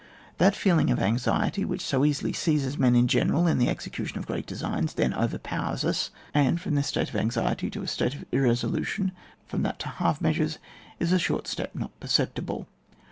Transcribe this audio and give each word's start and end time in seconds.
That 0.39 0.55
feeling 0.55 0.89
of 0.89 0.97
anxiety 0.99 1.63
which 1.63 1.85
so 1.85 2.03
easily 2.03 2.33
seizes 2.33 2.75
men 2.79 2.95
in 2.95 3.07
general 3.07 3.45
in 3.45 3.59
the 3.59 3.69
execution 3.69 4.17
of 4.17 4.25
great 4.25 4.47
designs, 4.47 4.95
then 4.95 5.13
over 5.13 5.37
powers 5.37 5.85
us, 5.85 6.09
and 6.33 6.59
from 6.59 6.73
this 6.73 6.87
state 6.87 7.09
of 7.09 7.15
anxiety 7.15 7.69
to 7.69 7.83
a 7.83 7.87
state 7.87 8.15
of 8.15 8.25
irresolution, 8.31 9.11
from 9.45 9.61
that 9.61 9.77
to 9.77 9.89
half 9.89 10.19
measures, 10.19 10.57
is 10.99 11.13
a 11.13 11.19
short 11.19 11.45
step 11.45 11.75
not 11.75 11.91
per 11.99 12.07
ceptible. 12.07 12.65